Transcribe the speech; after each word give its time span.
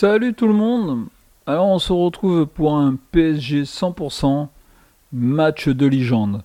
Salut 0.00 0.32
tout 0.32 0.46
le 0.46 0.54
monde 0.54 1.06
Alors 1.44 1.66
on 1.66 1.80
se 1.80 1.92
retrouve 1.92 2.46
pour 2.46 2.76
un 2.76 2.96
PSG 3.10 3.64
100%, 3.64 4.46
match 5.12 5.66
de 5.66 5.86
légende. 5.86 6.44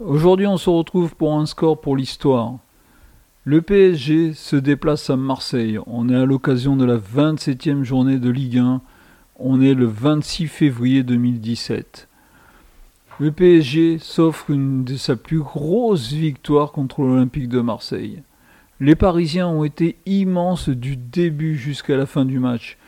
Aujourd'hui 0.00 0.46
on 0.46 0.56
se 0.56 0.70
retrouve 0.70 1.14
pour 1.14 1.34
un 1.34 1.44
score 1.44 1.78
pour 1.78 1.94
l'histoire. 1.94 2.54
Le 3.44 3.60
PSG 3.60 4.32
se 4.32 4.56
déplace 4.56 5.10
à 5.10 5.16
Marseille. 5.18 5.78
On 5.86 6.08
est 6.08 6.16
à 6.16 6.24
l'occasion 6.24 6.74
de 6.74 6.86
la 6.86 6.96
27e 6.96 7.82
journée 7.82 8.16
de 8.16 8.30
Ligue 8.30 8.60
1. 8.60 8.80
On 9.40 9.60
est 9.60 9.74
le 9.74 9.84
26 9.84 10.46
février 10.46 11.02
2017. 11.02 12.08
Le 13.20 13.30
PSG 13.30 13.98
s'offre 13.98 14.48
une 14.48 14.84
de 14.84 14.96
sa 14.96 15.16
plus 15.16 15.40
grosses 15.40 16.12
victoires 16.12 16.72
contre 16.72 17.02
l'Olympique 17.02 17.50
de 17.50 17.60
Marseille. 17.60 18.22
Les 18.80 18.94
Parisiens 18.94 19.48
ont 19.48 19.64
été 19.64 19.98
immenses 20.06 20.70
du 20.70 20.96
début 20.96 21.56
jusqu'à 21.56 21.98
la 21.98 22.06
fin 22.06 22.24
du 22.24 22.38
match. 22.38 22.78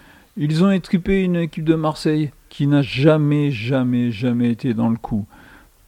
Ils 0.41 0.62
ont 0.62 0.70
étripé 0.70 1.25
une 1.25 1.34
équipe 1.34 1.65
de 1.65 1.74
Marseille 1.74 2.30
qui 2.48 2.69
n'a 2.69 2.80
jamais, 2.80 3.51
jamais, 3.51 4.12
jamais 4.12 4.52
été 4.52 4.73
dans 4.73 4.88
le 4.88 4.97
coup. 4.97 5.27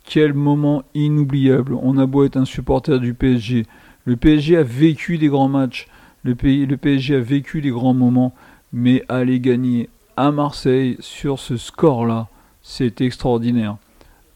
Quel 0.04 0.34
moment 0.34 0.82
inoubliable. 0.92 1.74
On 1.80 1.98
a 1.98 2.06
beau 2.06 2.24
être 2.24 2.36
un 2.36 2.44
supporter 2.44 2.98
du 2.98 3.14
PSG. 3.14 3.64
Le 4.06 4.16
PSG 4.16 4.56
a 4.56 4.64
vécu 4.64 5.18
des 5.18 5.28
grands 5.28 5.48
matchs. 5.48 5.86
Le, 6.24 6.32
le 6.42 6.76
PSG 6.76 7.14
a 7.14 7.20
vécu 7.20 7.60
des 7.60 7.70
grands 7.70 7.94
moments. 7.94 8.34
Mais 8.72 9.04
aller 9.08 9.38
gagner 9.38 9.88
à 10.16 10.32
Marseille 10.32 10.96
sur 10.98 11.38
ce 11.38 11.56
score-là, 11.56 12.26
c'est 12.60 13.00
extraordinaire. 13.02 13.76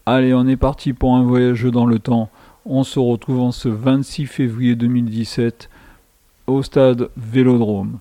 Allez, 0.05 0.33
on 0.33 0.47
est 0.47 0.55
parti 0.55 0.93
pour 0.93 1.13
un 1.17 1.23
voyage 1.23 1.65
dans 1.65 1.85
le 1.85 1.99
temps. 1.99 2.29
On 2.65 2.85
se 2.85 2.99
retrouve 2.99 3.41
en 3.41 3.51
ce 3.51 3.67
26 3.67 4.27
février 4.27 4.75
2017 4.75 5.69
au 6.47 6.63
stade 6.63 7.09
Vélodrome. 7.17 7.99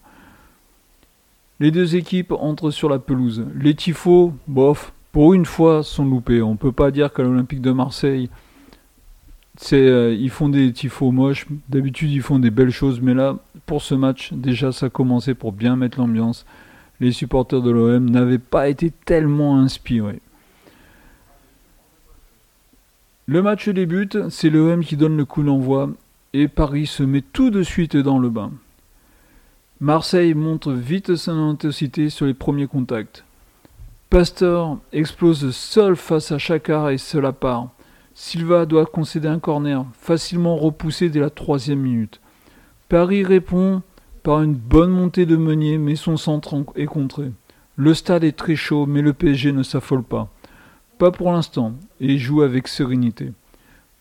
Les 1.64 1.70
deux 1.70 1.96
équipes 1.96 2.32
entrent 2.32 2.70
sur 2.70 2.91
la 2.91 2.98
pelouse. 2.98 3.46
Les 3.59 3.74
tifos, 3.74 4.34
bof, 4.48 4.92
pour 5.12 5.32
une 5.32 5.46
fois, 5.46 5.82
sont 5.82 6.04
loupés. 6.04 6.43
On 6.43 6.52
ne 6.52 6.59
peut 6.59 6.73
pas 6.73 6.90
dire 6.90 7.10
qu'à 7.10 7.23
l'Olympique 7.23 7.62
de 7.62 7.70
Marseille, 7.70 8.29
euh, 9.73 10.15
ils 10.15 10.29
font 10.29 10.51
des 10.51 10.74
tifos 10.74 11.10
moches. 11.10 11.46
D'habitude, 11.70 12.10
ils 12.10 12.20
font 12.20 12.38
des 12.38 12.51
belles 12.51 12.70
choses, 12.70 13.01
mais 13.01 13.15
là, 13.15 13.38
pour 13.65 13.80
ce 13.80 13.95
match, 13.95 14.35
déjà, 14.35 14.73
ça 14.73 14.87
a 14.87 14.88
commencé 14.90 15.32
pour 15.32 15.52
bien 15.52 15.74
mettre 15.74 15.98
l'ambiance. 15.98 16.45
Les 17.01 17.12
supporters 17.12 17.62
de 17.62 17.70
l'OM 17.70 18.10
n'avaient 18.10 18.37
pas 18.37 18.68
été 18.68 18.92
tellement 19.07 19.59
inspirés. 19.59 20.20
Le 23.24 23.40
match 23.40 23.70
débute, 23.70 24.29
c'est 24.29 24.51
l'OM 24.51 24.85
qui 24.85 24.98
donne 24.98 25.16
le 25.16 25.24
coup 25.24 25.42
d'envoi 25.42 25.88
et 26.35 26.46
Paris 26.46 26.85
se 26.85 27.02
met 27.02 27.23
tout 27.23 27.48
de 27.48 27.62
suite 27.62 27.96
dans 27.96 28.18
le 28.18 28.29
bain. 28.29 28.52
Marseille 29.80 30.34
montre 30.34 30.72
vite 30.72 31.16
son 31.16 31.50
intensité 31.50 32.08
sur 32.08 32.26
les 32.26 32.34
premiers 32.34 32.68
contacts. 32.68 33.24
Pasteur 34.08 34.78
explose 34.92 35.50
seul 35.50 35.96
face 35.96 36.30
à 36.30 36.38
Chakar 36.38 36.90
et 36.90 36.98
seul 36.98 37.26
à 37.26 37.32
part. 37.32 37.70
Silva 38.14 38.66
doit 38.66 38.86
concéder 38.86 39.26
un 39.26 39.40
corner, 39.40 39.84
facilement 39.98 40.56
repoussé 40.56 41.08
dès 41.08 41.18
la 41.18 41.30
troisième 41.30 41.80
minute. 41.80 42.20
Paris 42.88 43.24
répond 43.24 43.82
par 44.22 44.42
une 44.42 44.54
bonne 44.54 44.90
montée 44.90 45.26
de 45.26 45.36
Meunier, 45.36 45.78
mais 45.78 45.96
son 45.96 46.16
centre 46.16 46.64
est 46.76 46.86
contré. 46.86 47.32
Le 47.74 47.92
stade 47.95 48.22
est 48.22 48.36
très 48.36 48.54
chaud, 48.54 48.86
mais 48.86 49.02
le 49.02 49.12
PSG 49.12 49.50
ne 49.50 49.64
s'affole 49.64 50.04
pas. 50.04 50.28
Pas 50.98 51.10
pour 51.10 51.32
l'instant, 51.32 51.72
et 52.00 52.16
joue 52.18 52.42
avec 52.42 52.68
sérénité. 52.68 53.32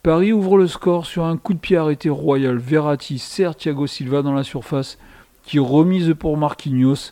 Paris 0.04 0.32
ouvre 0.32 0.58
le 0.58 0.68
score 0.68 1.08
sur 1.08 1.24
un 1.26 1.38
coup 1.38 1.56
de 1.56 1.60
pied 1.60 1.78
arrêté 1.78 2.12
royal. 2.12 2.58
Verratti 2.58 3.18
sert 3.18 3.56
Thiago 3.56 3.88
Silva 3.88 4.22
dans 4.22 4.34
la 4.34 4.44
surface, 4.44 5.00
qui 5.44 5.60
remise 5.60 6.14
pour 6.18 6.38
Marquinhos, 6.38 7.12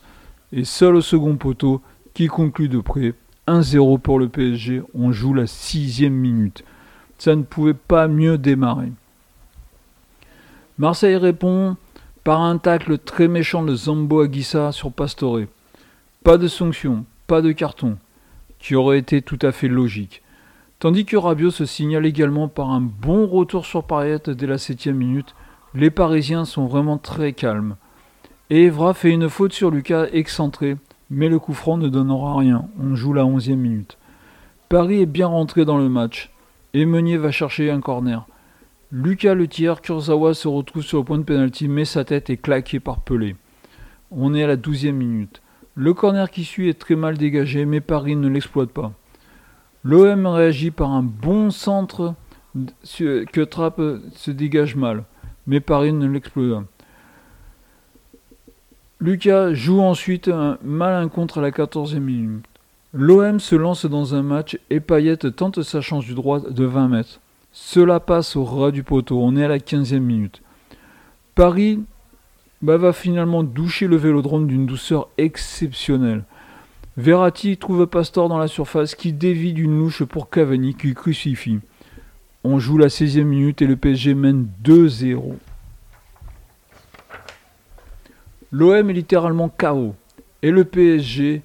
et 0.52 0.64
seul 0.64 0.96
au 0.96 1.02
second 1.02 1.36
poteau, 1.36 1.82
qui 2.14 2.28
conclut 2.28 2.70
de 2.70 2.80
près. 2.80 3.14
1-0 3.48 4.00
pour 4.00 4.20
le 4.20 4.30
PSG, 4.30 4.82
on 4.94 5.12
joue 5.12 5.34
la 5.34 5.48
sixième 5.48 6.14
minute. 6.14 6.64
Ça 7.18 7.36
ne 7.36 7.44
pouvait 7.44 7.74
pas 7.74 8.08
mieux 8.08 8.38
démarrer. 8.38 8.92
Marseille 10.78 11.16
répond 11.16 11.76
par 12.24 12.42
un 12.42 12.58
tacle 12.58 12.98
très 12.98 13.28
méchant 13.28 13.64
de 13.64 13.76
Zambo 13.76 14.22
Aguissa 14.22 14.72
sur 14.72 14.92
Pastore. 14.92 15.42
Pas 16.24 16.38
de 16.38 16.48
sanction, 16.48 17.06
pas 17.28 17.42
de 17.42 17.52
carton 17.52 17.98
qui 18.62 18.76
aurait 18.76 19.00
été 19.00 19.22
tout 19.22 19.40
à 19.42 19.52
fait 19.52 19.68
logique. 19.68 20.22
Tandis 20.80 21.06
que 21.06 21.18
Rabiot 21.18 21.52
se 21.52 21.66
signale 21.66 22.06
également 22.06 22.48
par 22.48 22.70
un 22.70 22.82
bon 22.82 23.28
retour 23.28 23.66
sur 23.66 23.84
Pariet 23.84 24.22
dès 24.28 24.48
la 24.48 24.58
septième 24.58 24.98
minute, 24.98 25.36
les 25.74 25.90
Parisiens 25.90 26.46
sont 26.46 26.68
vraiment 26.68 26.98
très 26.98 27.34
calmes. 27.34 27.76
Et 28.54 28.66
Evra 28.66 28.94
fait 28.94 29.12
une 29.12 29.30
faute 29.30 29.54
sur 29.54 29.72
Lucas 29.72 30.08
excentré, 30.12 30.76
mais 31.10 31.30
le 31.30 31.40
coup 31.40 31.54
franc 31.54 31.78
ne 31.78 31.88
donnera 31.88 32.38
rien, 32.38 32.66
on 32.78 32.96
joue 32.96 33.14
la 33.14 33.26
onzième 33.26 33.62
minute. 33.62 33.98
Paris 34.68 35.02
est 35.02 35.06
bien 35.06 35.28
rentré 35.28 35.64
dans 35.64 35.78
le 35.78 35.88
match, 35.88 36.34
et 36.74 36.86
Meunier 36.86 37.16
va 37.16 37.32
chercher 37.32 37.72
un 37.72 37.80
corner. 37.80 38.28
Lucas 38.92 39.36
le 39.36 39.48
tire, 39.48 39.80
Kurzawa 39.80 40.34
se 40.34 40.50
retrouve 40.50 40.84
sur 40.84 40.98
le 40.98 41.06
point 41.06 41.18
de 41.18 41.24
pénalty, 41.24 41.70
mais 41.70 41.86
sa 41.86 42.04
tête 42.04 42.30
est 42.30 42.36
claquée 42.36 42.82
par 42.82 43.00
Pelé. 43.00 43.38
On 44.12 44.34
est 44.34 44.44
à 44.44 44.48
la 44.48 44.58
douzième 44.58 44.98
minute. 44.98 45.42
Le 45.76 45.94
corner 45.94 46.30
qui 46.30 46.44
suit 46.44 46.68
est 46.68 46.78
très 46.78 46.98
mal 46.98 47.18
dégagé, 47.18 47.64
mais 47.64 47.80
Paris 47.80 48.18
ne 48.18 48.28
l'exploite 48.28 48.72
pas. 48.72 48.92
L'OM 49.86 50.26
réagit 50.26 50.72
par 50.72 50.92
un 50.92 51.04
bon 51.04 51.52
centre 51.52 52.16
que 52.86 53.44
Trapp 53.46 53.82
se 54.14 54.32
dégage 54.32 54.76
mal, 54.76 55.06
mais 55.48 55.62
Paris 55.62 55.94
ne 55.94 56.06
l'exploite 56.06 56.50
pas. 56.50 56.64
Lucas 59.02 59.56
joue 59.56 59.82
ensuite 59.82 60.28
un 60.28 60.60
malin 60.64 61.10
contre 61.10 61.40
à 61.40 61.42
la 61.42 61.50
14e 61.50 61.98
minute. 61.98 62.46
L'OM 62.94 63.40
se 63.40 63.56
lance 63.56 63.88
dans 63.88 64.14
un 64.14 64.22
match 64.22 64.60
et 64.70 64.80
Payet 64.80 65.18
tente 65.18 65.64
sa 65.64 65.82
chance 65.82 66.06
du 66.06 66.14
droit 66.14 66.40
de 66.40 66.66
20 66.66 66.88
mètres. 66.88 67.20
Cela 67.52 68.00
passe 68.00 68.36
au 68.36 68.44
ras 68.44 68.70
du 68.70 68.84
poteau, 68.84 69.20
on 69.20 69.36
est 69.36 69.44
à 69.44 69.48
la 69.48 69.58
15e 69.58 70.02
minute. 70.02 70.44
Paris 71.34 71.80
bah, 72.62 72.78
va 72.78 72.94
finalement 72.94 73.42
doucher 73.42 73.88
le 73.88 73.96
vélodrome 73.96 74.46
d'une 74.46 74.68
douceur 74.68 75.08
exceptionnelle. 75.18 76.24
Verratti 76.96 77.58
trouve 77.58 77.88
Pastor 77.88 78.30
dans 78.30 78.38
la 78.38 78.48
surface 78.48 78.94
qui 78.94 79.14
dévie 79.14 79.54
d'une 79.54 79.80
louche 79.80 80.04
pour 80.04 80.30
Cavani 80.30 80.76
qui 80.76 80.94
crucifie. 80.94 81.58
On 82.44 82.60
joue 82.60 82.78
la 82.78 82.88
16e 82.88 83.24
minute 83.24 83.64
et 83.64 83.68
le 83.68 83.78
PSG 83.78 84.14
mène 84.14 84.48
2-0. 84.64 85.38
L'OM 88.54 88.90
est 88.90 88.94
littéralement 88.94 89.48
KO 89.48 89.96
et 90.42 90.52
le 90.52 90.66
PSG 90.66 91.42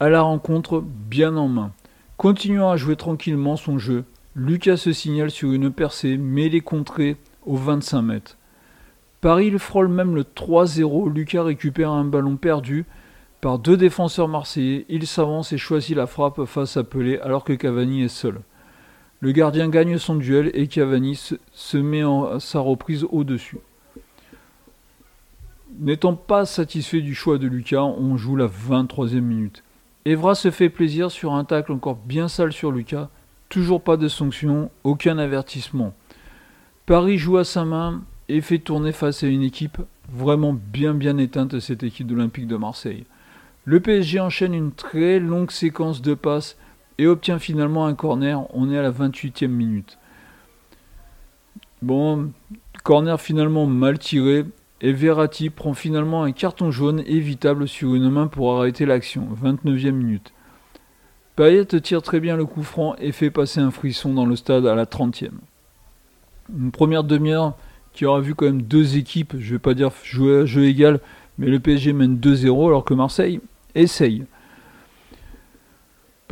à 0.00 0.08
la 0.08 0.22
rencontre 0.22 0.82
bien 0.82 1.36
en 1.36 1.46
main. 1.46 1.72
Continuant 2.16 2.70
à 2.70 2.76
jouer 2.76 2.96
tranquillement 2.96 3.56
son 3.56 3.78
jeu, 3.78 4.04
Lucas 4.34 4.76
se 4.76 4.92
signale 4.92 5.30
sur 5.30 5.52
une 5.52 5.70
percée 5.70 6.16
mais 6.16 6.46
il 6.46 6.56
est 6.56 6.60
contré 6.60 7.16
aux 7.46 7.56
25 7.56 8.02
mètres. 8.02 8.38
Paris 9.20 9.46
il 9.46 9.60
frôle 9.60 9.86
même 9.86 10.16
le 10.16 10.24
3-0. 10.24 11.12
Lucas 11.12 11.44
récupère 11.44 11.92
un 11.92 12.04
ballon 12.04 12.36
perdu 12.36 12.86
par 13.40 13.60
deux 13.60 13.76
défenseurs 13.76 14.26
marseillais. 14.26 14.84
Il 14.88 15.06
s'avance 15.06 15.52
et 15.52 15.58
choisit 15.58 15.96
la 15.96 16.08
frappe 16.08 16.44
face 16.44 16.76
à 16.76 16.82
Pelé 16.82 17.18
alors 17.18 17.44
que 17.44 17.52
Cavani 17.52 18.02
est 18.02 18.08
seul. 18.08 18.40
Le 19.20 19.30
gardien 19.30 19.68
gagne 19.68 19.96
son 19.96 20.16
duel 20.16 20.50
et 20.54 20.66
Cavani 20.66 21.14
se, 21.14 21.76
met 21.76 22.02
en 22.02 22.40
sa 22.40 22.58
reprise 22.58 23.06
au-dessus. 23.12 23.58
N'étant 25.78 26.14
pas 26.14 26.44
satisfait 26.44 27.00
du 27.00 27.14
choix 27.14 27.38
de 27.38 27.46
Lucas, 27.46 27.82
on 27.82 28.16
joue 28.16 28.36
la 28.36 28.46
23e 28.46 29.20
minute. 29.20 29.64
Evra 30.04 30.34
se 30.34 30.50
fait 30.50 30.68
plaisir 30.68 31.10
sur 31.10 31.32
un 31.32 31.44
tacle 31.44 31.72
encore 31.72 31.96
bien 31.96 32.28
sale 32.28 32.52
sur 32.52 32.72
Lucas. 32.72 33.08
Toujours 33.48 33.82
pas 33.82 33.96
de 33.96 34.08
sanction, 34.08 34.70
aucun 34.84 35.18
avertissement. 35.18 35.94
Paris 36.86 37.18
joue 37.18 37.38
à 37.38 37.44
sa 37.44 37.64
main, 37.64 38.02
et 38.28 38.40
fait 38.40 38.58
tourner 38.58 38.92
face 38.92 39.22
à 39.22 39.26
une 39.26 39.42
équipe 39.42 39.78
vraiment 40.10 40.54
bien 40.54 40.94
bien 40.94 41.18
éteinte, 41.18 41.60
cette 41.60 41.82
équipe 41.82 42.06
d'Olympique 42.06 42.46
de 42.46 42.56
Marseille. 42.56 43.04
Le 43.64 43.80
PSG 43.80 44.20
enchaîne 44.20 44.54
une 44.54 44.72
très 44.72 45.20
longue 45.20 45.50
séquence 45.50 46.02
de 46.02 46.14
passes 46.14 46.56
et 46.98 47.06
obtient 47.06 47.38
finalement 47.38 47.86
un 47.86 47.94
corner. 47.94 48.44
On 48.54 48.70
est 48.70 48.78
à 48.78 48.82
la 48.82 48.90
28e 48.90 49.48
minute. 49.48 49.98
Bon, 51.82 52.32
corner 52.84 53.20
finalement 53.20 53.66
mal 53.66 53.98
tiré 53.98 54.44
et 54.82 54.92
Verratti 54.92 55.48
prend 55.48 55.74
finalement 55.74 56.24
un 56.24 56.32
carton 56.32 56.72
jaune 56.72 57.04
évitable 57.06 57.68
sur 57.68 57.94
une 57.94 58.10
main 58.10 58.26
pour 58.26 58.58
arrêter 58.58 58.84
l'action. 58.84 59.28
29e 59.42 59.92
minute. 59.92 60.32
Payet 61.36 61.64
tire 61.64 62.02
très 62.02 62.18
bien 62.18 62.36
le 62.36 62.44
coup 62.44 62.64
franc 62.64 62.96
et 62.98 63.12
fait 63.12 63.30
passer 63.30 63.60
un 63.60 63.70
frisson 63.70 64.12
dans 64.12 64.26
le 64.26 64.34
stade 64.34 64.66
à 64.66 64.74
la 64.74 64.84
30e. 64.84 65.30
Une 66.54 66.72
première 66.72 67.04
demi-heure 67.04 67.56
qui 67.92 68.04
aura 68.04 68.20
vu 68.20 68.34
quand 68.34 68.46
même 68.46 68.62
deux 68.62 68.96
équipes, 68.96 69.34
je 69.38 69.46
ne 69.46 69.52
vais 69.52 69.58
pas 69.60 69.74
dire 69.74 69.92
jouer 70.02 70.40
à 70.40 70.44
jeu 70.46 70.64
égal, 70.64 71.00
mais 71.38 71.46
le 71.46 71.60
PSG 71.60 71.92
mène 71.92 72.16
2-0 72.16 72.66
alors 72.66 72.84
que 72.84 72.92
Marseille 72.92 73.40
essaye. 73.74 74.24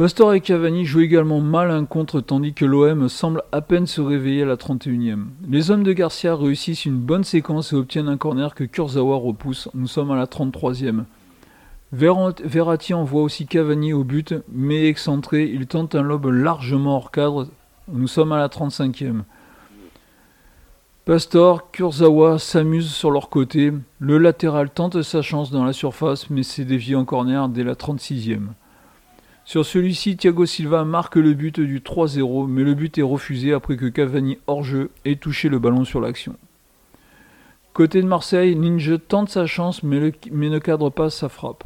Pastor 0.01 0.33
et 0.33 0.41
Cavani 0.41 0.87
jouent 0.87 1.01
également 1.01 1.43
mal 1.43 1.71
un 1.71 1.85
contre 1.85 2.23
tandis 2.23 2.55
que 2.55 2.65
l'OM 2.65 3.11
semble 3.11 3.43
à 3.53 3.61
peine 3.61 3.87
se 3.87 4.01
réveiller 4.01 4.45
à 4.45 4.47
la 4.47 4.57
31e. 4.57 5.27
Les 5.47 5.71
hommes 5.71 5.83
de 5.83 5.93
Garcia 5.93 6.35
réussissent 6.35 6.87
une 6.87 6.97
bonne 6.97 7.23
séquence 7.23 7.75
et 7.75 7.77
obtiennent 7.77 8.09
un 8.09 8.17
corner 8.17 8.55
que 8.55 8.65
Kurzawa 8.65 9.19
repousse. 9.19 9.69
Nous 9.75 9.89
sommes 9.89 10.11
à 10.11 10.17
la 10.17 10.25
33e. 10.25 11.05
Verratti 11.93 12.95
envoie 12.95 13.21
aussi 13.21 13.47
Cavani 13.47 13.93
au 13.93 14.03
but, 14.03 14.35
mais 14.51 14.89
excentré, 14.89 15.45
il 15.45 15.67
tente 15.67 15.95
un 15.95 16.01
lobe 16.01 16.29
largement 16.33 16.97
hors 16.97 17.11
cadre. 17.11 17.49
Nous 17.93 18.09
sommes 18.09 18.33
à 18.33 18.39
la 18.39 18.49
35e. 18.49 19.25
Pastor, 21.05 21.71
Kurzawa 21.73 22.39
s'amusent 22.39 22.95
sur 22.95 23.11
leur 23.11 23.29
côté. 23.29 23.71
Le 23.99 24.17
latéral 24.17 24.71
tente 24.71 25.03
sa 25.03 25.21
chance 25.21 25.51
dans 25.51 25.67
la 25.67 25.75
surface, 25.75 26.31
mais 26.31 26.43
c'est 26.43 26.65
dévié 26.65 26.97
en 26.97 27.05
corner 27.05 27.51
dès 27.51 27.65
la 27.65 27.75
36e. 27.75 28.47
Sur 29.51 29.67
celui-ci, 29.67 30.17
Thiago 30.17 30.47
Silva 30.47 30.85
marque 30.85 31.17
le 31.17 31.35
but 31.35 31.59
du 31.59 31.81
3-0, 31.81 32.47
mais 32.47 32.63
le 32.63 32.75
but 32.75 32.97
est 32.99 33.03
refusé 33.03 33.53
après 33.53 33.77
que 33.77 33.87
Cavani 33.87 34.39
hors-jeu 34.47 34.93
ait 35.05 35.17
touché 35.17 35.49
le 35.49 35.59
ballon 35.59 35.85
sur 35.85 36.01
l'action. 36.01 36.37
Côté 37.73 38.01
de 38.01 38.07
Marseille, 38.07 38.55
Ninja 38.55 38.99
tente 38.99 39.29
sa 39.29 39.47
chance, 39.47 39.83
mais, 39.83 40.13
ne 40.31 40.59
cadre 40.61 40.89
pas 40.91 41.11
sa 41.11 41.29
frappe. 41.29 41.65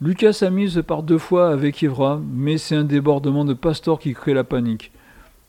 Lucas 0.00 0.32
s'amuse 0.32 0.82
par 0.84 1.04
deux 1.04 1.18
fois 1.18 1.50
avec 1.50 1.80
Evra, 1.80 2.20
mais 2.28 2.58
c'est 2.58 2.74
un 2.74 2.82
débordement 2.82 3.44
de 3.44 3.54
Pastor 3.54 4.00
qui 4.00 4.12
crée 4.12 4.34
la 4.34 4.42
panique. 4.42 4.90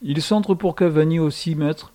Il 0.04 0.22
centre 0.22 0.54
pour 0.54 0.76
Cavani 0.76 1.18
au 1.18 1.32
6 1.32 1.56
mètres, 1.56 1.92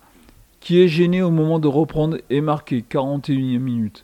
qui 0.59 0.81
est 0.81 0.89
gêné 0.89 1.21
au 1.21 1.31
moment 1.31 1.59
de 1.59 1.69
reprendre 1.69 2.17
et 2.29 2.41
marqué 2.41 2.83
41e 2.83 3.59
minute. 3.59 4.03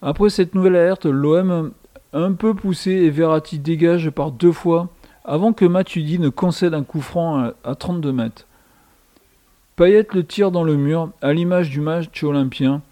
Après 0.00 0.30
cette 0.30 0.54
nouvelle 0.54 0.76
alerte, 0.76 1.04
l'OM 1.04 1.72
un 2.12 2.32
peu 2.32 2.54
poussé 2.54 2.90
et 2.90 3.10
Verratti 3.10 3.58
dégage 3.58 4.10
par 4.10 4.32
deux 4.32 4.52
fois 4.52 4.88
avant 5.24 5.52
que 5.52 5.64
Matuidi 5.64 6.18
ne 6.18 6.28
concède 6.28 6.74
un 6.74 6.82
coup 6.82 7.00
franc 7.00 7.52
à 7.64 7.74
32 7.74 8.12
mètres. 8.12 8.46
Payet 9.76 10.06
le 10.12 10.24
tire 10.24 10.50
dans 10.50 10.64
le 10.64 10.76
mur 10.76 11.10
à 11.22 11.32
l'image 11.32 11.70
du 11.70 11.80
match 11.80 12.22
olympien 12.22 12.82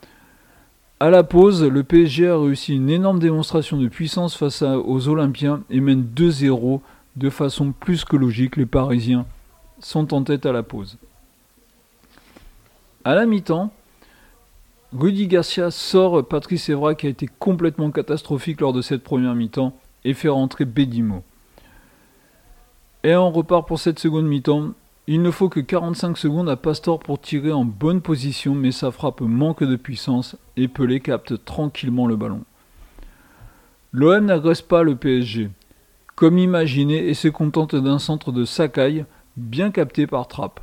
à 1.01 1.11
la 1.11 1.23
pause, 1.23 1.63
le 1.63 1.85
PSG 1.85 2.27
a 2.27 2.37
réussi 2.37 2.75
une 2.75 2.91
énorme 2.91 3.21
démonstration 3.21 3.77
de 3.77 3.87
puissance 3.87 4.37
face 4.37 4.63
aux 4.63 5.07
Olympiens 5.07 5.63
et 5.71 5.79
mène 5.79 6.03
2-0 6.03 6.81
de 7.15 7.31
façon 7.31 7.71
plus 7.71 8.05
que 8.05 8.17
logique. 8.17 8.57
Les 8.57 8.67
Parisiens 8.67 9.25
sont 9.79 10.13
en 10.13 10.25
tête 10.25 10.45
à 10.45 10.51
la 10.51 10.65
pause. 10.65 10.99
À 13.05 13.15
la 13.15 13.27
mi-temps, 13.27 13.73
Rudy 14.97 15.27
Garcia 15.27 15.71
sort 15.71 16.27
Patrice 16.27 16.69
Evra 16.69 16.95
qui 16.95 17.07
a 17.07 17.11
été 17.11 17.29
complètement 17.39 17.91
catastrophique 17.91 18.61
lors 18.61 18.73
de 18.73 18.83
cette 18.83 19.03
première 19.03 19.35
mi-temps 19.35 19.77
et 20.05 20.15
fait 20.15 20.29
rentrer 20.29 20.65
Bedimo. 20.65 21.23
Et 23.05 23.15
on 23.15 23.31
repart 23.31 23.67
pour 23.67 23.79
cette 23.79 23.99
seconde 23.99 24.27
mi-temps 24.27 24.73
il 25.11 25.23
ne 25.23 25.31
faut 25.31 25.49
que 25.49 25.61
45 25.61 26.19
secondes 26.19 26.51
à 26.51 26.57
Pastor 26.57 26.99
pour 26.99 27.19
tirer 27.19 27.51
en 27.51 27.65
bonne 27.65 28.03
position, 28.03 28.55
mais 28.55 28.73
sa 28.73 28.91
frappe 28.91 29.23
manque 29.23 29.65
de 29.65 29.77
puissance 29.77 30.37
et 30.59 30.69
Pelé 30.69 31.01
capte 31.01 31.47
tranquillement 31.47 32.07
le 32.07 32.17
ballon. 32.17 32.45
L'OM 33.93 34.27
n'agresse 34.27 34.61
pas 34.61 34.83
le 34.83 34.97
PSG, 34.97 35.49
comme 36.15 36.37
imaginé, 36.37 37.09
et 37.09 37.15
se 37.15 37.29
contente 37.29 37.75
d'un 37.75 37.99
centre 37.99 38.33
de 38.33 38.45
Sakai, 38.45 39.07
bien 39.39 39.71
capté 39.71 40.07
par 40.07 40.29
Trapp. 40.29 40.61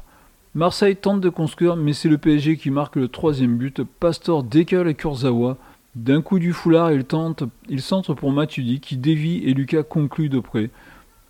Marseille 0.56 0.96
tente 0.96 1.19
de 1.19 1.28
construire, 1.28 1.75
mais 1.75 1.92
c'est 1.92 2.07
le 2.07 2.18
PSG 2.18 2.56
qui 2.56 2.72
marque 2.72 2.96
le 2.96 3.10
troisième 3.10 3.57
but. 3.57 3.84
Pastor 3.84 4.42
décale 4.42 4.96
Kurzawa. 4.96 5.57
D'un 5.96 6.22
coup 6.22 6.40
du 6.40 6.54
foulard, 6.54 6.94
il, 6.94 7.04
tente, 7.04 7.44
il 7.68 7.81
centre 7.81 8.13
pour 8.13 8.31
Matuidi 8.31 8.80
qui 8.80 8.96
dévie 8.96 9.44
et 9.44 9.54
Lucas 9.54 9.84
conclut 9.84 10.30
de 10.30 10.40
près. 10.40 10.69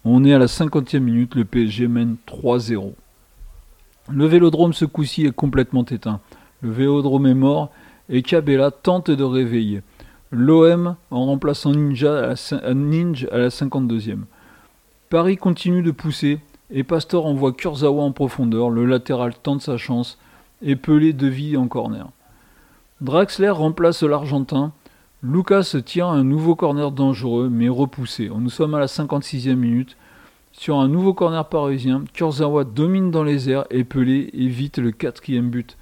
On 0.03 0.23
est 0.23 0.33
à 0.33 0.37
la 0.37 0.45
50e 0.45 0.99
minute, 0.99 1.33
le 1.33 1.43
PSG 1.43 1.87
mène 1.87 2.17
3-0. 2.27 2.93
Le 4.11 4.25
vélodrome 4.27 4.73
ce 4.73 4.85
coup-ci 4.85 5.25
est 5.25 5.35
complètement 5.35 5.85
éteint. 5.85 6.19
Le 6.61 6.69
vélodrome 6.69 7.25
est 7.25 7.33
mort 7.33 7.71
et 8.09 8.21
Cabella 8.21 8.69
tente 8.69 9.09
de 9.09 9.23
réveiller. 9.23 9.81
L'OM 10.29 10.97
en 11.09 11.25
remplaçant 11.25 11.71
Ninja 11.71 12.15
à 12.15 12.35
la, 12.61 12.73
Ninja 12.75 13.27
à 13.31 13.39
la 13.39 13.49
52e. 13.49 14.19
Paris 15.09 15.37
continue 15.37 15.81
de 15.81 15.89
pousser 15.89 16.39
et 16.71 16.83
Pastor 16.83 17.25
envoie 17.25 17.53
Kurzawa 17.53 18.03
en 18.03 18.11
profondeur. 18.11 18.69
Le 18.69 18.85
latéral 18.85 19.33
tente 19.35 19.61
sa 19.61 19.77
chance 19.77 20.17
et 20.61 20.75
Pelé 20.75 21.13
devine 21.13 21.57
en 21.57 21.67
corner. 21.67 22.09
Draxler 23.01 23.49
remplace 23.49 24.03
l'Argentin. 24.03 24.71
Lucas 25.21 25.75
tient 25.85 26.07
un 26.07 26.23
nouveau 26.23 26.55
corner 26.55 26.91
dangereux 26.91 27.49
mais 27.49 27.69
repoussé. 27.69 28.29
Nous 28.29 28.49
sommes 28.49 28.75
à 28.75 28.79
la 28.79 28.85
56e 28.87 29.55
minute. 29.55 29.97
Sur 30.51 30.77
un 30.77 30.87
nouveau 30.87 31.13
corner 31.13 31.47
parisien, 31.49 32.03
Kurzawa 32.13 32.63
domine 32.63 33.11
dans 33.11 33.23
les 33.23 33.49
airs 33.49 33.65
et 33.69 33.83
Pelé 33.83 34.29
évite 34.33 34.77
le 34.77 34.91
quatrième 34.91 35.49
but. 35.49 35.77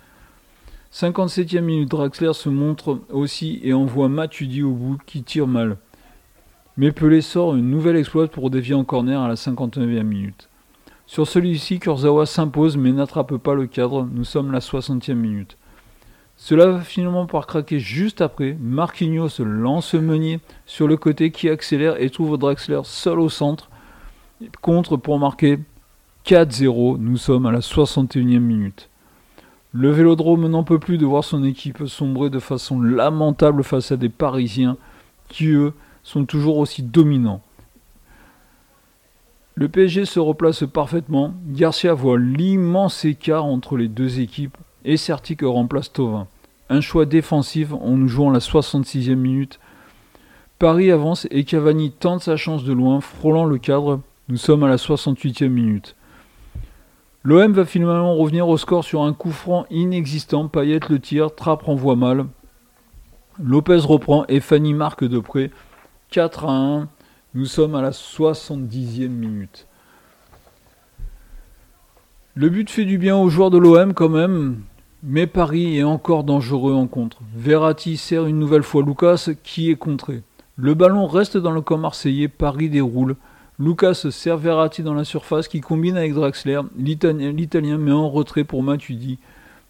57e 0.92 1.62
minute, 1.62 1.90
Draxler 1.90 2.34
se 2.34 2.50
montre 2.50 3.00
aussi 3.12 3.60
et 3.64 3.74
envoie 3.74 4.10
Matuidi 4.10 4.64
au 4.64 4.72
bout 4.72 4.98
qui 5.06 5.24
tire 5.24 5.48
mal. 5.48 5.78
Mais 6.78 6.92
Pelé 6.92 7.22
sort 7.22 7.56
une 7.56 7.70
nouvelle 7.70 7.96
exploit 7.96 8.28
pour 8.28 8.50
dévier 8.50 8.74
en 8.74 8.84
corner 8.84 9.22
à 9.22 9.28
la 9.28 9.36
59e 9.36 10.04
minute. 10.04 10.50
Sur 11.06 11.28
celui-ci, 11.28 11.80
Kurzawa 11.80 12.26
s'impose 12.26 12.78
mais 12.78 12.92
n'attrape 12.92 13.38
pas 13.38 13.54
le 13.54 13.68
cadre, 13.68 14.08
nous 14.12 14.24
sommes 14.24 14.52
la 14.52 14.60
60e 14.60 15.14
minute. 15.14 15.58
Cela 16.36 16.68
va 16.68 16.82
finalement 16.82 17.26
par 17.26 17.46
craquer 17.46 17.80
juste 17.80 18.22
après. 18.22 18.58
Marquinhos 18.60 19.40
lance 19.40 19.94
Meunier 19.94 20.40
sur 20.66 20.88
le 20.88 20.98
côté 20.98 21.32
qui 21.32 21.50
accélère 21.50 22.02
et 22.02 22.10
trouve 22.10 22.38
Draxler 22.38 22.82
seul 22.84 23.20
au 23.20 23.30
centre 23.30 23.70
contre 24.62 24.98
pour 24.98 25.20
marquer 25.20 25.60
4-0. 26.26 26.98
Nous 26.98 27.18
sommes 27.18 27.46
à 27.46 27.52
la 27.52 27.60
61e 27.60 28.40
minute. 28.40 28.90
Le 29.74 29.92
Vélodrome 29.92 30.48
n'en 30.48 30.64
peut 30.64 30.80
plus 30.80 30.98
de 30.98 31.06
voir 31.06 31.24
son 31.24 31.44
équipe 31.44 31.86
sombrer 31.88 32.30
de 32.30 32.40
façon 32.40 32.82
lamentable 32.82 33.64
face 33.64 33.92
à 33.92 33.98
des 33.98 34.10
Parisiens 34.10 34.78
qui, 35.30 35.48
eux, 35.48 35.74
sont 36.04 36.26
toujours 36.26 36.58
aussi 36.58 36.84
dominants. 36.84 37.42
Le 39.56 39.70
PSG 39.70 40.06
se 40.06 40.20
replace 40.20 40.64
parfaitement. 40.66 41.34
Garcia 41.48 41.94
voit 41.94 42.18
l'immense 42.18 43.06
écart 43.06 43.46
entre 43.46 43.78
les 43.78 43.88
deux 43.88 44.20
équipes 44.20 44.58
et 44.86 44.98
Certic 44.98 45.42
remplace 45.44 45.94
Tovin. 45.94 46.28
Un 46.70 46.82
choix 46.82 47.06
défensif 47.06 47.72
en 47.74 47.92
nous 47.92 48.08
jouant 48.08 48.32
la 48.32 48.40
66e 48.40 49.16
minute. 49.16 49.60
Paris 50.58 50.92
avance 50.92 51.28
et 51.30 51.44
Cavani 51.44 51.92
tente 51.92 52.22
sa 52.22 52.38
chance 52.38 52.64
de 52.64 52.74
loin, 52.74 53.02
frôlant 53.02 53.46
le 53.46 53.58
cadre 53.58 54.00
nous 54.30 54.38
sommes 54.38 54.64
à 54.64 54.70
la 54.70 54.78
68e 54.78 55.50
minute. 55.50 55.98
L'OM 57.24 57.52
va 57.52 57.66
finalement 57.66 58.16
revenir 58.16 58.48
au 58.48 58.58
score 58.58 58.86
sur 58.86 59.04
un 59.04 59.14
coup 59.14 59.32
franc 59.32 59.66
inexistant. 59.70 60.48
Payet 60.48 60.80
le 60.90 61.00
tire, 61.00 61.36
Trapp 61.36 61.64
renvoie 61.64 61.98
mal. 61.98 62.26
Lopez 63.38 63.80
reprend 63.80 64.26
et 64.30 64.40
Fanny 64.40 64.74
marque 64.74 65.04
de 65.04 65.20
près. 65.20 65.52
4 66.12 66.46
à 66.46 66.52
1. 66.52 66.88
Nous 67.36 67.46
sommes 67.46 67.74
à 67.74 67.82
la 67.82 67.90
70e 67.90 69.08
minute. 69.08 69.66
Le 72.36 72.50
but 72.50 72.70
fait 72.70 72.86
du 72.86 73.00
bien 73.00 73.18
aux 73.18 73.30
joueurs 73.30 73.50
de 73.50 73.58
l'OM 73.58 73.96
quand 73.96 74.10
même, 74.10 74.62
mais 75.02 75.26
Paris 75.26 75.78
est 75.78 75.84
encore 75.84 76.24
dangereux 76.24 76.74
en 76.74 76.86
contre. 76.86 77.18
Verratti 77.36 77.98
sert 77.98 78.28
une 78.28 78.38
nouvelle 78.38 78.62
fois 78.62 78.84
Lucas 78.84 79.30
qui 79.44 79.72
est 79.72 79.76
contré. 79.76 80.22
Le 80.58 80.76
ballon 80.76 81.08
reste 81.08 81.38
dans 81.38 81.52
le 81.52 81.62
camp 81.62 81.80
marseillais, 81.80 82.28
Paris 82.28 82.70
déroule. 82.70 83.16
Lucas 83.58 84.06
Serverati 84.12 84.84
dans 84.84 84.94
la 84.94 85.04
surface 85.04 85.48
qui 85.48 85.62
combine 85.62 85.98
avec 85.98 86.14
Draxler. 86.14 86.62
L'Italien 86.78 87.78
met 87.78 87.92
en 87.92 88.10
retrait 88.10 88.44
pour 88.44 88.62
Matuidi 88.62 89.18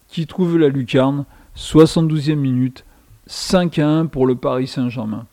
qui 0.09 0.27
trouve 0.27 0.57
la 0.57 0.67
lucarne. 0.67 1.23
72e 1.55 2.35
minute. 2.35 2.83
5 3.27 3.79
à 3.79 3.87
1 3.87 4.05
pour 4.07 4.27
le 4.27 4.35
Paris 4.35 4.67
Saint-Germain. 4.67 5.25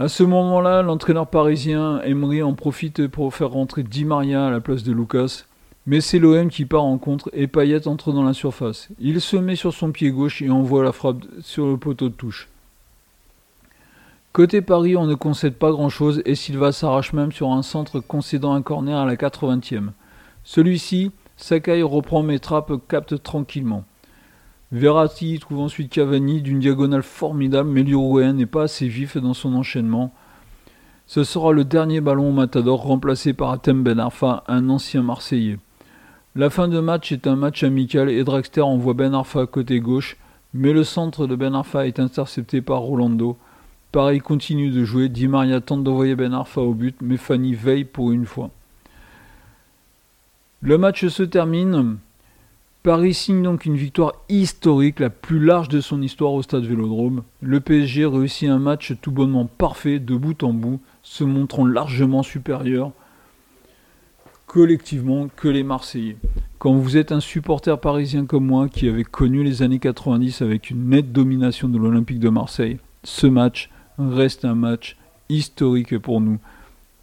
À 0.00 0.06
ce 0.06 0.22
moment-là, 0.22 0.82
l'entraîneur 0.82 1.26
parisien 1.26 2.00
Emery 2.02 2.40
en 2.40 2.54
profite 2.54 3.08
pour 3.08 3.34
faire 3.34 3.50
rentrer 3.50 3.82
Di 3.82 4.04
Maria 4.04 4.46
à 4.46 4.50
la 4.50 4.60
place 4.60 4.84
de 4.84 4.92
Lucas. 4.92 5.42
Mais 5.86 6.00
c'est 6.00 6.20
l'OM 6.20 6.50
qui 6.50 6.66
part 6.66 6.84
en 6.84 6.98
contre 6.98 7.30
et 7.32 7.48
Payet 7.48 7.88
entre 7.88 8.12
dans 8.12 8.22
la 8.22 8.32
surface. 8.32 8.90
Il 9.00 9.20
se 9.20 9.36
met 9.36 9.56
sur 9.56 9.74
son 9.74 9.90
pied 9.90 10.12
gauche 10.12 10.40
et 10.40 10.50
envoie 10.50 10.84
la 10.84 10.92
frappe 10.92 11.24
sur 11.40 11.66
le 11.66 11.76
poteau 11.76 12.10
de 12.10 12.14
touche. 12.14 12.48
Côté 14.32 14.62
Paris, 14.62 14.94
on 14.94 15.06
ne 15.06 15.16
concède 15.16 15.54
pas 15.54 15.72
grand-chose 15.72 16.22
et 16.24 16.36
Silva 16.36 16.70
s'arrache 16.70 17.12
même 17.12 17.32
sur 17.32 17.50
un 17.50 17.62
centre 17.62 17.98
concédant 17.98 18.52
un 18.52 18.62
corner 18.62 18.98
à 18.98 19.04
la 19.04 19.16
80e. 19.16 19.88
Celui-ci, 20.44 21.10
Sakai 21.36 21.82
reprend 21.82 22.22
mes 22.22 22.38
trappes, 22.38 22.72
capte 22.86 23.20
tranquillement. 23.20 23.82
Verratti 24.70 25.38
trouve 25.38 25.60
ensuite 25.60 25.90
Cavani 25.90 26.42
d'une 26.42 26.58
diagonale 26.58 27.02
formidable, 27.02 27.70
mais 27.70 27.82
l'Uruguayen 27.82 28.34
n'est 28.34 28.44
pas 28.44 28.64
assez 28.64 28.86
vif 28.86 29.16
dans 29.16 29.32
son 29.32 29.54
enchaînement. 29.54 30.12
Ce 31.06 31.24
sera 31.24 31.52
le 31.52 31.64
dernier 31.64 32.02
ballon 32.02 32.28
au 32.28 32.32
Matador 32.32 32.82
remplacé 32.82 33.32
par 33.32 33.50
Atem 33.50 33.82
Ben 33.82 33.98
Arfa, 33.98 34.44
un 34.46 34.68
ancien 34.68 35.02
Marseillais. 35.02 35.58
La 36.36 36.50
fin 36.50 36.68
de 36.68 36.80
match 36.80 37.12
est 37.12 37.26
un 37.26 37.34
match 37.34 37.64
amical 37.64 38.10
et 38.10 38.22
Drexter 38.24 38.60
envoie 38.60 38.92
Ben 38.92 39.14
Arfa 39.14 39.46
côté 39.46 39.80
gauche, 39.80 40.18
mais 40.52 40.74
le 40.74 40.84
centre 40.84 41.26
de 41.26 41.34
Ben 41.34 41.54
Arfa 41.54 41.86
est 41.86 41.98
intercepté 41.98 42.60
par 42.60 42.80
Rolando. 42.80 43.38
Pareil 43.90 44.20
continue 44.20 44.70
de 44.70 44.84
jouer, 44.84 45.08
Di 45.08 45.28
Maria 45.28 45.62
tente 45.62 45.82
d'envoyer 45.82 46.14
Ben 46.14 46.34
Arfa 46.34 46.60
au 46.60 46.74
but, 46.74 46.96
mais 47.00 47.16
Fanny 47.16 47.54
veille 47.54 47.84
pour 47.84 48.12
une 48.12 48.26
fois. 48.26 48.50
Le 50.60 50.76
match 50.76 51.06
se 51.06 51.22
termine. 51.22 51.96
Paris 52.82 53.14
signe 53.14 53.42
donc 53.42 53.66
une 53.66 53.76
victoire 53.76 54.12
historique, 54.28 55.00
la 55.00 55.10
plus 55.10 55.40
large 55.40 55.68
de 55.68 55.80
son 55.80 56.00
histoire 56.00 56.32
au 56.32 56.42
stade 56.42 56.64
Vélodrome. 56.64 57.22
Le 57.40 57.60
PSG 57.60 58.06
réussit 58.06 58.48
un 58.48 58.58
match 58.58 58.94
tout 59.02 59.10
bonnement 59.10 59.46
parfait 59.46 59.98
de 59.98 60.14
bout 60.14 60.42
en 60.42 60.52
bout, 60.52 60.80
se 61.02 61.24
montrant 61.24 61.66
largement 61.66 62.22
supérieur 62.22 62.92
collectivement 64.48 65.28
que 65.36 65.46
les 65.46 65.62
Marseillais. 65.62 66.16
Quand 66.58 66.72
vous 66.72 66.96
êtes 66.96 67.12
un 67.12 67.20
supporter 67.20 67.78
parisien 67.78 68.26
comme 68.26 68.46
moi 68.46 68.68
qui 68.68 68.88
avait 68.88 69.04
connu 69.04 69.44
les 69.44 69.62
années 69.62 69.78
90 69.78 70.42
avec 70.42 70.70
une 70.70 70.88
nette 70.88 71.12
domination 71.12 71.68
de 71.68 71.78
l'Olympique 71.78 72.18
de 72.18 72.30
Marseille, 72.30 72.78
ce 73.04 73.26
match 73.26 73.70
reste 73.98 74.44
un 74.44 74.54
match 74.54 74.96
historique 75.28 75.98
pour 75.98 76.20
nous. 76.20 76.38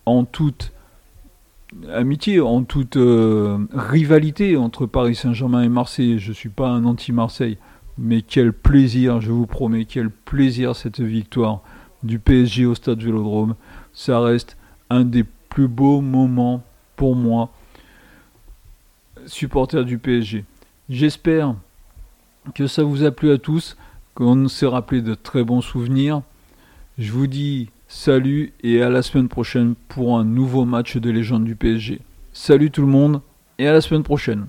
En 0.05 0.25
toute 0.25 0.73
amitié, 1.93 2.39
en 2.39 2.63
toute 2.63 2.97
euh, 2.97 3.57
rivalité 3.73 4.57
entre 4.57 4.85
Paris 4.85 5.15
Saint-Germain 5.15 5.63
et 5.63 5.69
Marseille. 5.69 6.19
Je 6.19 6.29
ne 6.29 6.33
suis 6.33 6.49
pas 6.49 6.69
un 6.69 6.85
anti-Marseille, 6.85 7.57
mais 7.97 8.21
quel 8.21 8.53
plaisir, 8.53 9.21
je 9.21 9.31
vous 9.31 9.45
promets, 9.45 9.85
quel 9.85 10.09
plaisir 10.09 10.75
cette 10.75 10.99
victoire 10.99 11.61
du 12.03 12.19
PSG 12.19 12.65
au 12.65 12.75
stade 12.75 13.01
Vélodrome. 13.01 13.55
Ça 13.93 14.19
reste 14.19 14.57
un 14.89 15.03
des 15.03 15.23
plus 15.23 15.67
beaux 15.67 16.01
moments 16.01 16.63
pour 16.95 17.15
moi, 17.15 17.49
supporter 19.25 19.83
du 19.85 19.97
PSG. 19.97 20.45
J'espère 20.89 21.55
que 22.53 22.67
ça 22.67 22.83
vous 22.83 23.03
a 23.03 23.11
plu 23.11 23.31
à 23.31 23.37
tous, 23.37 23.75
qu'on 24.13 24.47
s'est 24.47 24.67
rappelé 24.67 25.01
de 25.01 25.15
très 25.15 25.43
bons 25.43 25.61
souvenirs. 25.61 26.21
Je 26.97 27.11
vous 27.11 27.27
dis 27.27 27.69
salut 27.87 28.53
et 28.63 28.81
à 28.81 28.89
la 28.89 29.01
semaine 29.01 29.29
prochaine 29.29 29.75
pour 29.87 30.17
un 30.17 30.23
nouveau 30.23 30.65
match 30.65 30.97
de 30.97 31.09
légende 31.09 31.45
du 31.45 31.55
PSG. 31.55 31.99
Salut 32.33 32.71
tout 32.71 32.81
le 32.81 32.87
monde 32.87 33.21
et 33.57 33.67
à 33.67 33.73
la 33.73 33.81
semaine 33.81 34.03
prochaine. 34.03 34.47